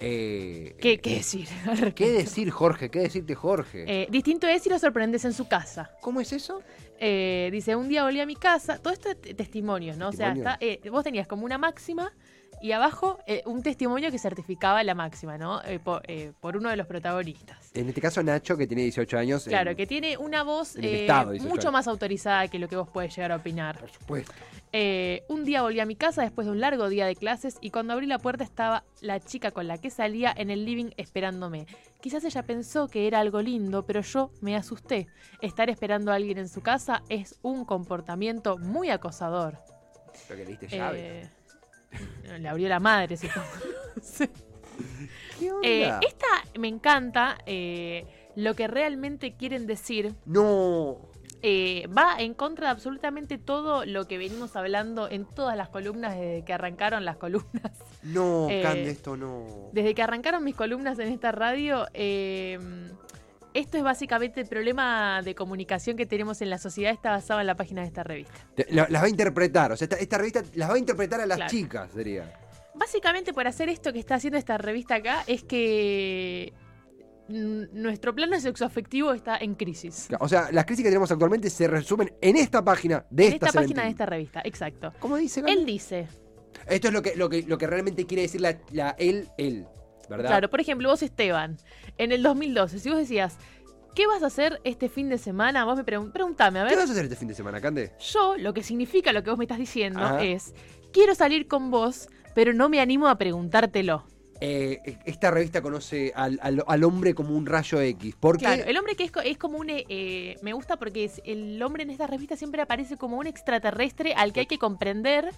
[0.03, 1.47] Eh, ¿Qué, qué decir?
[1.67, 2.91] al ¿Qué decir, Jorge?
[2.91, 3.85] ¿Qué decirte, Jorge?
[3.87, 5.91] Eh, distinto es si lo sorprendes en su casa.
[6.01, 6.63] ¿Cómo es eso?
[6.99, 8.79] Eh, dice, un día volví a mi casa.
[8.79, 10.09] Todo esto es testimonios, ¿no?
[10.09, 12.13] O sea, está, eh, vos tenías como una máxima
[12.61, 15.63] y abajo eh, un testimonio que certificaba la máxima, ¿no?
[15.65, 17.71] Eh, eh, por uno de los protagonistas.
[17.75, 19.45] En este caso, Nacho, que tiene 18 años.
[19.45, 21.73] Claro, en- que tiene una voz en el Estado, 18 mucho años.
[21.73, 23.79] más autorizada que lo que vos podés llegar a opinar.
[23.79, 24.33] Por supuesto.
[25.29, 27.93] Un día volví a mi casa después de un largo día de clases y cuando
[27.93, 31.67] abrí la puerta estaba la chica con la que salía en el living esperándome.
[32.01, 35.09] Quizás ella pensó que era algo lindo, pero yo me asusté.
[35.41, 39.59] Estar esperando a alguien en su casa es un comportamiento muy acosador.
[40.29, 41.29] Lo que le diste llave.
[42.39, 43.17] Le abrió la madre.
[44.03, 44.29] Sí.
[45.39, 45.69] ¿Qué onda?
[45.69, 46.27] Eh, esta
[46.59, 47.39] me encanta.
[47.47, 50.99] eh, lo que realmente quieren decir No.
[51.43, 56.15] eh, va en contra de absolutamente todo lo que venimos hablando en todas las columnas
[56.15, 57.73] desde que arrancaron las columnas.
[58.05, 59.69] No, Cande, esto no.
[59.73, 61.87] Desde que arrancaron mis columnas en esta radio,
[63.55, 67.47] esto es básicamente el problema de comunicación que tenemos en la sociedad, está basado en
[67.47, 68.35] la página de esta revista.
[68.55, 69.73] Te- la- las va a interpretar.
[69.73, 71.51] O sea, esta, esta revista las va a interpretar a las Claro.
[71.51, 72.33] chicas, sería.
[72.75, 76.53] Básicamente por hacer esto que está haciendo esta revista acá es que
[77.29, 80.09] nuestro plano sexoafectivo está en crisis.
[80.19, 83.47] O sea, las crisis que tenemos actualmente se resumen en esta página de En esta,
[83.47, 84.93] esta página de esta revista, exacto.
[84.99, 85.43] ¿Cómo dice?
[85.47, 86.09] Él dice,
[86.67, 89.67] Esto es lo que, lo que, lo que realmente quiere decir la, la él, él.
[90.11, 90.29] ¿Verdad?
[90.29, 91.57] claro, por ejemplo, vos Esteban,
[91.97, 93.39] en el 2012, si vos decías,
[93.95, 95.65] ¿qué vas a hacer este fin de semana?
[95.65, 96.79] Vos me pregun- preguntame, a ¿Qué ver.
[96.79, 97.93] vas a hacer este fin de semana, Cande?
[98.13, 100.23] Yo, lo que significa lo que vos me estás diciendo Ajá.
[100.25, 100.53] es,
[100.93, 104.05] quiero salir con vos, pero no me animo a preguntártelo.
[104.43, 108.15] Eh, esta revista conoce al, al- al hombre como un rayo X.
[108.19, 108.47] ¿Por qué?
[108.47, 109.69] Claro, el hombre que es, es como un...
[109.71, 113.27] eh, eh, me gusta porque es- el hombre en esta revista siempre aparece como un
[113.27, 115.29] extraterrestre al que hay que comprender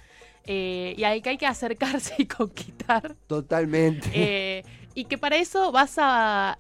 [0.47, 3.17] eh, y al que hay que acercarse y conquistar.
[3.27, 4.63] Totalmente.
[4.95, 6.59] Y que para eso vas a,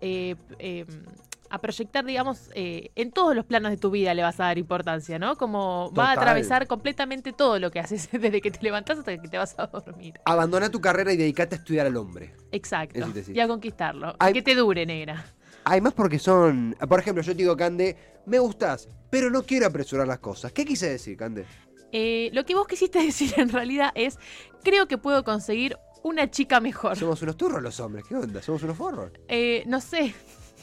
[1.52, 4.56] a proyectar, digamos, eh, en todos los planos de tu vida le vas a dar
[4.56, 5.36] importancia, ¿no?
[5.36, 9.28] Como va a atravesar completamente todo lo que haces, desde que te levantás hasta que
[9.28, 10.14] te vas a dormir.
[10.24, 12.34] Abandona tu carrera y dedicate a estudiar al hombre.
[12.52, 12.98] Exacto.
[13.32, 14.14] Y a conquistarlo.
[14.18, 15.26] Hay- Que te dure, negra.
[15.64, 16.74] Además porque son...
[16.88, 20.52] Por ejemplo, yo te digo, Cande, me gustas, pero no quiero apresurar las cosas.
[20.52, 21.44] ¿Qué quise decir, Cande?
[21.92, 24.18] Eh, lo que vos quisiste decir en realidad es,
[24.64, 26.96] creo que puedo conseguir una chica mejor.
[26.96, 28.06] Somos unos turros los hombres.
[28.08, 28.40] ¿Qué onda?
[28.40, 29.12] ¿Somos unos forros?
[29.28, 30.14] Eh, no sé.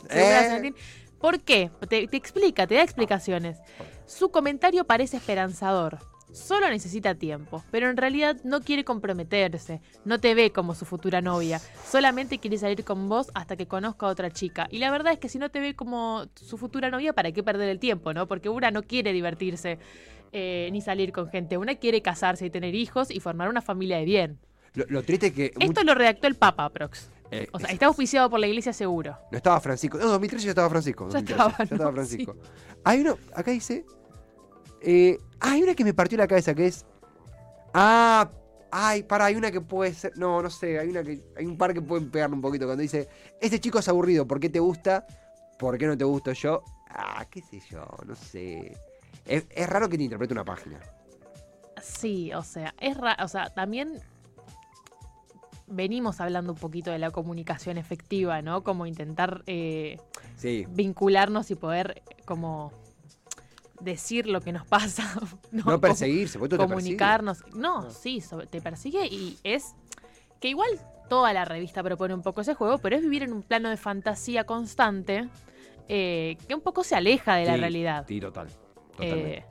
[0.09, 0.73] Eh.
[1.19, 1.69] ¿Por qué?
[1.89, 3.57] Te, te explica, te da explicaciones.
[4.05, 5.99] Su comentario parece esperanzador.
[6.31, 11.21] Solo necesita tiempo, pero en realidad no quiere comprometerse, no te ve como su futura
[11.21, 11.59] novia,
[11.89, 14.67] solamente quiere salir con vos hasta que conozca a otra chica.
[14.69, 17.41] Y la verdad es que si no te ve como su futura novia, ¿para qué
[17.41, 18.27] perder el tiempo, no?
[18.27, 19.79] Porque una no quiere divertirse
[20.31, 23.97] eh, ni salir con gente, una quiere casarse y tener hijos y formar una familia
[23.97, 24.39] de bien.
[24.75, 25.53] Lo, lo triste es que...
[25.59, 27.09] Esto lo redactó el Papa, Prox.
[27.31, 29.17] Eh, O sea, está auspiciado por la iglesia seguro.
[29.31, 29.97] No estaba Francisco.
[29.97, 31.07] No, 2013 ya estaba Francisco.
[31.09, 31.95] Ya 2013, estaba, ya estaba ¿no?
[31.95, 32.35] Francisco.
[32.83, 33.85] Hay uno, acá dice,
[34.81, 36.85] Eh, ah, hay una que me partió la cabeza que es.
[37.73, 38.29] Ah,
[38.71, 40.13] ay, para, hay una que puede ser.
[40.17, 41.21] No, no sé, hay una que.
[41.37, 42.65] Hay un par que pueden pegarle un poquito.
[42.65, 43.07] Cuando dice,
[43.41, 45.05] este chico es aburrido, ¿por qué te gusta?
[45.57, 46.63] ¿Por qué no te gusto yo?
[46.89, 48.75] Ah, qué sé yo, no sé.
[49.25, 50.79] Es, es raro que te interprete una página.
[51.81, 53.99] Sí, o sea, es ra- o sea, también
[55.69, 58.63] venimos hablando un poquito de la comunicación efectiva, ¿no?
[58.63, 59.97] Como intentar eh,
[60.35, 60.65] Sí.
[60.69, 62.71] vincularnos y poder como
[63.79, 65.03] decir lo que nos pasa.
[65.51, 67.43] No, No, perseguirse, tú te comunicarnos.
[67.53, 67.91] No, No.
[67.91, 69.75] sí, sobre- te persigue y es
[70.39, 70.69] que igual
[71.09, 73.77] toda la revista propone un poco ese juego, pero es vivir en un plano de
[73.77, 75.27] fantasía constante
[75.87, 78.05] eh, que un poco se aleja de la realidad.
[78.07, 78.47] Sí, total.
[78.91, 79.37] Totalmente.
[79.39, 79.45] Eh,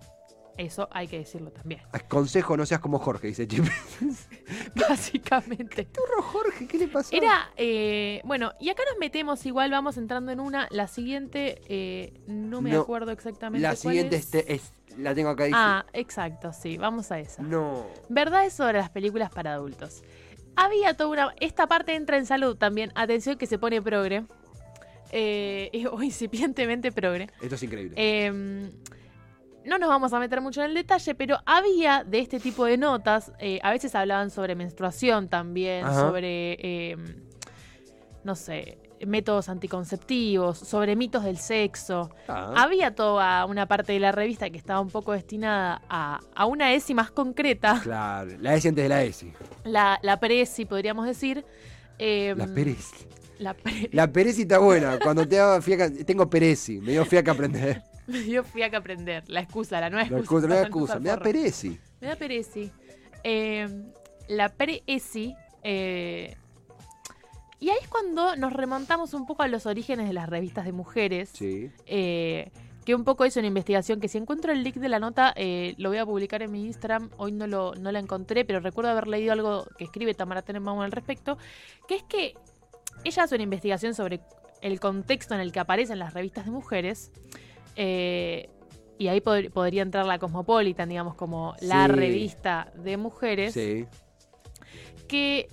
[0.58, 1.80] eso hay que decirlo también.
[2.08, 3.64] Consejo, no seas como Jorge, dice Chip.
[4.88, 5.84] Básicamente.
[5.84, 7.14] Turro Jorge, ¿qué le pasó?
[7.14, 10.66] Era, eh, bueno, y acá nos metemos igual, vamos entrando en una.
[10.70, 13.62] La siguiente, eh, no me No, acuerdo exactamente.
[13.62, 14.24] La cuál siguiente es.
[14.24, 15.44] este es, la tengo acá.
[15.44, 17.42] Dice, Ah, exacto, sí, vamos a esa.
[17.42, 17.86] No.
[18.08, 20.02] Verdades sobre las películas para adultos.
[20.56, 21.34] Había toda una.
[21.40, 22.90] Esta parte entra en salud también.
[22.94, 24.24] Atención que se pone progre.
[25.12, 27.28] Eh, o incipientemente progre.
[27.40, 27.94] Esto es increíble.
[27.96, 28.70] Eh,
[29.64, 32.76] no nos vamos a meter mucho en el detalle, pero había de este tipo de
[32.78, 33.32] notas.
[33.38, 36.00] eh, a veces hablaban sobre menstruación también, Ajá.
[36.00, 36.56] sobre.
[36.60, 36.96] eh,
[38.24, 38.78] no sé.
[39.06, 42.10] Métodos anticonceptivos, sobre mitos del sexo.
[42.26, 46.46] Ah, Había toda una parte de la revista que estaba un poco destinada a, a
[46.46, 49.32] una ESI más concreta, Claro, la S antes de la S.
[49.62, 51.44] la, la PRESI, podríamos decir.
[52.00, 52.90] Eh, La Pérez.
[53.38, 54.98] La pre- La Perezi está buena.
[54.98, 56.80] Cuando te fiaca, tengo Perezi.
[56.80, 57.82] Me dio fiaca aprender.
[58.28, 59.24] Yo fui a que aprender.
[59.28, 60.20] La excusa, la nueva excusa.
[60.22, 60.98] excusa, no hay para excusa.
[61.00, 61.18] Me da.
[61.20, 61.78] Perezi.
[62.00, 62.70] Me da perezi.
[63.24, 63.68] Eh,
[64.28, 65.34] la perezi.
[65.62, 66.36] eh,
[67.60, 70.72] y ahí es cuando nos remontamos un poco a los orígenes de las revistas de
[70.72, 71.30] mujeres.
[71.34, 71.70] Sí.
[71.86, 72.50] eh,
[72.84, 75.74] que un poco es una investigación que si encuentro el link de la nota eh,
[75.76, 77.10] lo voy a publicar en mi Instagram.
[77.18, 80.80] Hoy no, lo, no la encontré, pero recuerdo haber leído algo que escribe Tamara Tenenbaum
[80.80, 81.36] al respecto,
[81.86, 82.32] que es que
[83.04, 84.20] ella hace una investigación sobre
[84.62, 87.10] el contexto en el que aparecen las revistas de mujeres.
[87.80, 88.50] Eh,
[88.98, 93.86] y ahí pod- podría entrar la Cosmopolitan, digamos, como la revista de mujeres Sí.
[95.06, 95.48] que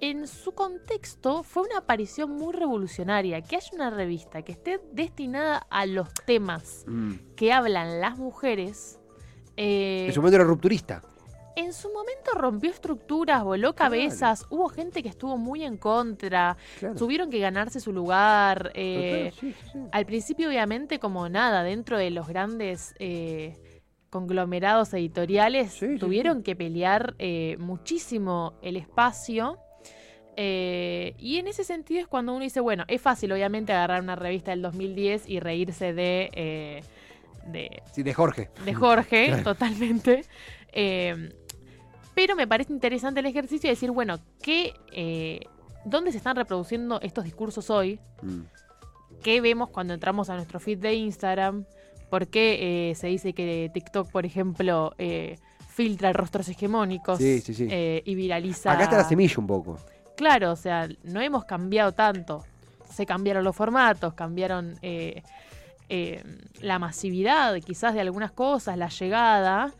[0.00, 3.40] en su contexto fue una aparición muy revolucionaria.
[3.42, 7.12] Que haya una revista que esté destinada a los temas Mm.
[7.36, 8.98] que hablan las mujeres.
[9.56, 11.00] eh, En su momento era rupturista.
[11.56, 16.94] En su momento rompió estructuras, voló cabezas, hubo gente que estuvo muy en contra, Claro.
[16.96, 18.72] tuvieron que ganarse su lugar.
[18.74, 25.72] eh, sí, sí, al principio, obviamente, como nada, dentro de los grandes eh, conglomerados editoriales,
[25.72, 29.58] Sí, tuvieron que pelear eh, muchísimo el espacio.
[30.36, 34.16] eh, y en ese sentido es cuando uno dice, bueno, es fácil obviamente agarrar una
[34.16, 36.82] revista del 2010 y reírse de, eh,
[37.46, 38.50] de, Sí, de Jorge.
[38.64, 40.24] de Jorge, totalmente.
[42.14, 45.40] Pero me parece interesante el ejercicio de decir, bueno, ¿qué, eh,
[45.84, 47.98] ¿dónde se están reproduciendo estos discursos hoy?
[48.22, 48.40] Mm.
[49.22, 51.64] ¿Qué vemos cuando entramos a nuestro feed de Instagram?
[52.10, 57.54] ¿Por qué eh, se dice que TikTok, por ejemplo, eh, filtra rostros hegemónicos Sí, sí,
[57.54, 57.66] sí.
[57.70, 58.72] y viraliza?
[58.72, 59.78] Acá está la semilla un poco.
[60.16, 62.44] Claro, o sea, no hemos cambiado tanto.
[62.88, 64.78] Se cambiaron los formatos, cambiaron
[66.60, 69.72] la masividad quizás de algunas cosas, la llegada,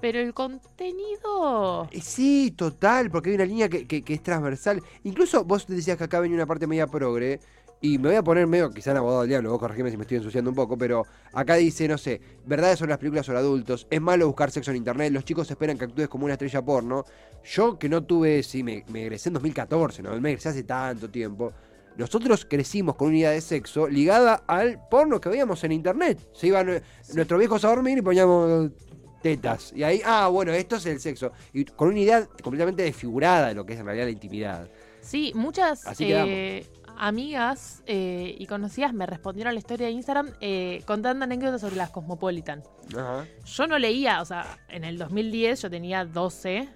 [0.00, 1.88] pero el contenido...
[1.90, 4.82] Eh, Sí, total, porque hay una línea que, que- que es transversal.
[5.04, 7.40] Incluso vos decías que acá venía una parte media progre.
[7.80, 10.02] Y me voy a poner medio, quizá en abogado del diablo, vos corregime si me
[10.02, 13.86] estoy ensuciando un poco, pero acá dice, no sé, verdades sobre las películas sobre adultos,
[13.88, 17.04] es malo buscar sexo en internet, los chicos esperan que actúes como una estrella porno.
[17.44, 21.08] Yo que no tuve, sí, me, me egresé en 2014, no me egresé hace tanto
[21.08, 21.52] tiempo.
[21.96, 26.18] Nosotros crecimos con una idea de sexo ligada al porno que veíamos en internet.
[26.32, 26.82] Se iban eh,
[27.14, 28.70] nuestros viejos a dormir y poníamos
[29.22, 29.72] tetas.
[29.74, 31.32] Y ahí, ah, bueno, esto es el sexo.
[31.52, 34.68] Y con una idea completamente desfigurada de lo que es en realidad la intimidad.
[35.00, 40.32] Sí, muchas Así eh, amigas eh, y conocidas me respondieron a la historia de Instagram
[40.40, 42.62] eh, contando anécdotas sobre las Cosmopolitan.
[42.96, 43.26] Ajá.
[43.44, 46.68] Yo no leía, o sea, en el 2010 yo tenía 12,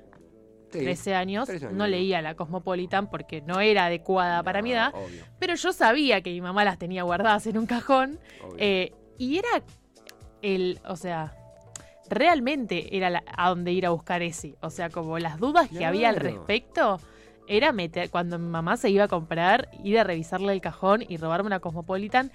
[0.73, 0.79] Sí.
[0.79, 1.77] 13 años, 13 años.
[1.77, 6.23] no leía la Cosmopolitan porque no era adecuada para mi edad, Obvio, pero yo sabía
[6.23, 8.19] que mi mamá las tenía guardadas en un cajón
[9.19, 9.63] y era
[10.41, 11.37] el, o sea,
[12.15, 15.85] realmente era la- a donde ir a buscar ese, o sea, como las dudas que
[15.85, 17.01] había al respecto.
[17.49, 21.17] Era meter, cuando mi mamá se iba a comprar, ir a revisarle el cajón y
[21.17, 22.31] robarme una Cosmopolitan,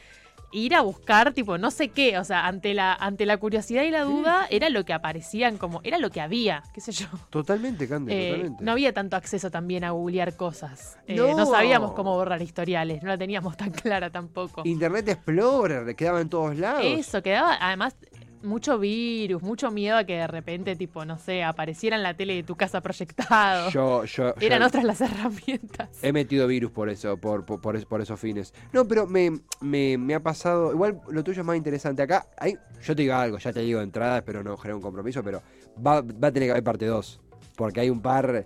[0.52, 3.92] ir a buscar, tipo, no sé qué, o sea, ante la, ante la curiosidad y
[3.92, 7.08] la duda, era lo que aparecían como, era lo que había, qué sé yo.
[7.30, 8.64] Totalmente, Cande, Eh, totalmente.
[8.64, 10.98] no había tanto acceso también a googlear cosas.
[11.08, 11.36] Eh, No.
[11.36, 11.46] no.
[11.46, 14.62] sabíamos cómo borrar historiales, no la teníamos tan clara tampoco.
[14.66, 16.82] Internet Explorer, quedaba en todos lados.
[16.86, 17.96] Eso, quedaba, además,
[18.44, 22.36] mucho virus, mucho miedo a que de repente, tipo, no sé, apareciera en la tele
[22.36, 23.70] de tu casa proyectado.
[23.72, 25.90] Yo, yo, Eran yo otras las herramientas.
[26.02, 28.54] he metido virus por eso, por, por, por, por esos fines.
[28.72, 30.72] No, pero me, me, me ha pasado.
[30.72, 32.02] Igual lo tuyo es más interesante.
[32.02, 34.82] Acá, hay, yo te digo algo, ya te digo de entrada, espero no generar un
[34.82, 35.42] compromiso, pero
[35.86, 37.20] va, va a tener que haber parte 2.
[37.56, 38.46] Porque hay un par.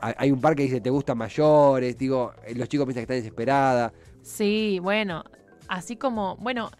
[0.00, 3.16] hay- un par que dice te gustan mayores, digo, eh, los chicos piensan que están
[3.16, 3.92] desesperadas.
[4.22, 5.24] Sí, bueno,
[5.68, 6.70] así como, bueno,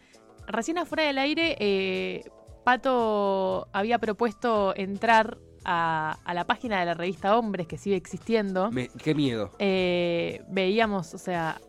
[0.46, 2.24] recién afuera del aire, eh,
[2.70, 8.72] Pato había propuesto entrar a, a la página de la revista Hombres, que sigue existiendo.
[8.72, 9.52] Me- qué miedo.
[9.60, 11.60] Eh, veíamos, o sea,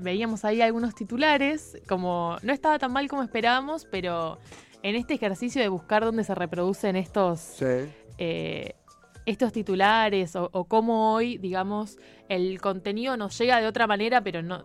[0.00, 4.38] veíamos ahí algunos titulares, como no estaba tan mal como esperábamos, pero
[4.82, 7.92] en este ejercicio de buscar dónde se reproducen estos, Sí.
[8.16, 8.76] eh,
[9.26, 11.98] estos titulares o, o cómo hoy, digamos,
[12.30, 14.64] el contenido nos llega de otra manera, pero no,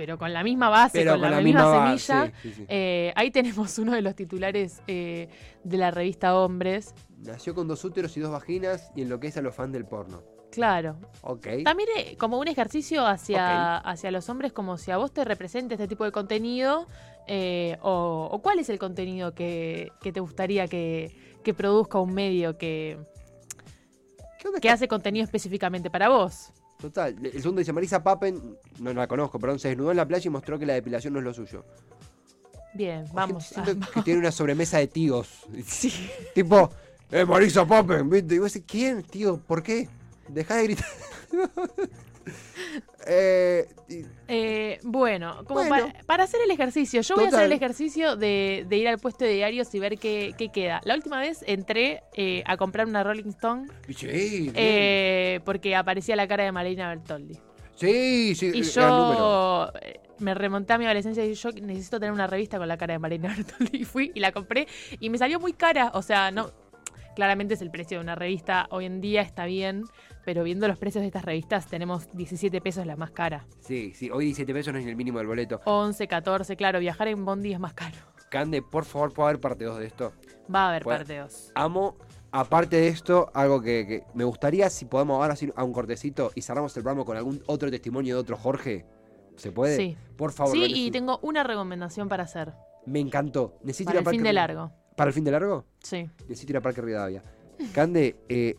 [0.00, 2.32] pero con la misma base, Pero con, con la, la misma, misma base, semilla.
[2.40, 2.64] sí, sí, sí.
[2.68, 5.28] Eh, ahí tenemos uno de los titulares eh,
[5.62, 6.94] de la revista Hombres.
[7.18, 10.22] Nació con dos úteros y dos vaginas y enloquece a los fans del porno.
[10.50, 10.96] Claro.
[11.20, 11.48] Ok.
[11.64, 15.74] También eh, como un ejercicio hacia, hacia los hombres, como si a vos te representa
[15.74, 16.86] este tipo de contenido,
[17.82, 22.56] o, o cuál es el contenido que, que te gustaría que, que produzca un medio
[22.56, 22.96] que,
[24.38, 26.54] ¿Qué onda que hace contenido específicamente para vos.
[26.80, 27.14] Total.
[27.22, 30.26] El segundo dice, Marisa Papen, no, no la conozco, perdón, se desnudó en la playa
[30.26, 31.64] y mostró que la depilación no es lo suyo.
[32.72, 33.52] Bien, vamos.
[33.94, 35.46] que tiene una sobremesa de tíos.
[35.64, 35.92] Sí.
[36.34, 36.70] Tipo,
[37.10, 38.34] eh, Marisa Papen, ¿viste?
[38.34, 39.38] Y vos decís, ¿quién, tío?
[39.38, 39.88] ¿Por qué?
[40.28, 40.86] Deja de gritar.
[43.06, 45.88] eh, y- Eh, bueno, como Bueno.
[45.88, 48.98] Para, para hacer el ejercicio, yo voy a hacer el ejercicio de, de ir al
[48.98, 50.80] puesto de diarios y ver qué, qué queda.
[50.84, 54.50] La última vez entré eh, a comprar una Rolling Stone sí,
[55.44, 57.38] porque aparecía la cara de Marina Bertoldi.
[57.74, 59.72] sí, sí, Y yo
[60.18, 62.98] me remonté a mi adolescencia y yo necesito tener una revista con la cara de
[62.98, 63.78] Marina Bertoldi.
[63.78, 64.68] Y fui y la compré
[65.00, 65.90] y me salió muy cara.
[65.94, 66.50] O sea, no.
[67.20, 68.66] Claramente es el precio de una revista.
[68.70, 69.84] Hoy en día está bien.
[70.24, 73.44] Pero viendo los precios de estas revistas, tenemos 17 pesos la más cara.
[73.58, 75.60] Sí, sí, hoy 17 pesos no es ni el mínimo del boleto.
[75.66, 77.98] 11, 14, claro, viajar en Bondi es más caro.
[78.30, 80.14] Cande, por favor, ¿puedo haber parte 2 de esto?
[80.52, 81.52] Va a haber parte 2.
[81.56, 81.98] Amo,
[82.32, 86.32] aparte de esto, algo que, que me gustaría, si podemos ahora hacer a un cortecito
[86.34, 88.86] y cerramos el programa con algún otro testimonio de otro Jorge.
[89.36, 89.76] ¿Se puede?
[89.76, 89.96] Sí.
[90.16, 90.54] Por favor.
[90.54, 92.54] Sí, y tengo una recomendación para hacer.
[92.86, 93.58] Me encantó.
[93.62, 94.79] Necesito Para ir a el Parque fin de largo.
[95.00, 95.64] ¿Para el fin de largo?
[95.82, 96.06] Sí.
[96.28, 97.22] Necesito ir a Parque Rivadavia.
[97.72, 98.54] Cande, eh,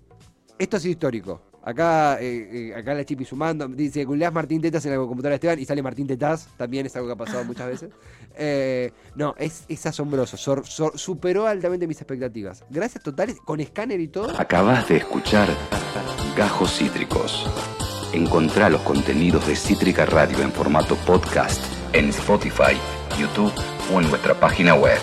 [0.58, 1.40] esto ha sido histórico.
[1.64, 5.36] Acá, eh, eh, acá la Chipi sumando, dice, googleás Martín Tetas en la computadora de
[5.36, 7.90] Esteban y sale Martín Tetas, también es algo que ha pasado muchas veces.
[8.38, 12.64] Eh, no, es, es asombroso, sor- sor- superó altamente mis expectativas.
[12.70, 14.34] Gracias totales, con escáner y todo.
[14.40, 15.50] Acabas de escuchar
[16.38, 17.46] Gajos Cítricos.
[18.14, 21.62] Encontrá los contenidos de Cítrica Radio en formato podcast
[21.94, 22.74] en Spotify,
[23.20, 23.52] YouTube
[23.94, 24.98] o en nuestra página web.